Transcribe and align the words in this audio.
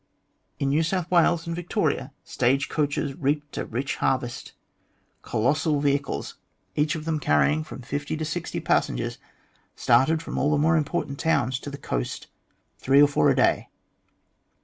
In 0.57 0.69
New 0.69 0.81
South 0.81 1.11
Wales 1.11 1.45
and 1.45 1.55
Victoria 1.55 2.11
stage 2.23 2.69
coaches 2.69 3.13
reaped 3.13 3.55
a 3.59 3.65
rich 3.67 3.97
harvest. 3.97 4.53
Colossal 5.21 5.79
vehicles, 5.79 6.37
each 6.75 6.95
of 6.95 7.05
them 7.05 7.19
carrying 7.19 7.63
from 7.63 7.83
fifty 7.83 8.17
to 8.17 8.25
sixty 8.25 8.59
passengers, 8.59 9.19
started 9.75 10.23
from 10.23 10.39
all 10.39 10.49
the 10.49 10.57
more 10.57 10.75
important 10.75 11.19
towns 11.19 11.59
to 11.59 11.69
the 11.69 11.77
coast, 11.77 12.25
three 12.79 12.99
or 12.99 13.07
four 13.07 13.29
a 13.29 13.35
day. 13.35 13.69